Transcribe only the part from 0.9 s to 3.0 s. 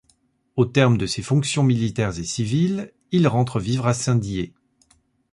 de ses fonctions militaires et civiles,